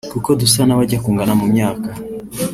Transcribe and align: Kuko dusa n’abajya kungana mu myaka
Kuko 0.13 0.29
dusa 0.41 0.61
n’abajya 0.65 0.97
kungana 1.03 1.33
mu 1.39 1.45
myaka 1.53 1.89